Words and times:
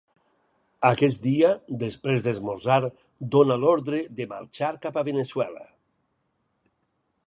Aquest 0.87 1.21
dia, 1.25 1.51
després 1.83 2.25
d'esmorzar, 2.29 2.79
dóna 3.37 3.61
l'ordre 3.65 4.03
de 4.21 4.29
marxar 4.35 4.75
cap 4.87 4.99
a 5.03 5.09
Veneçuela. 5.13 5.67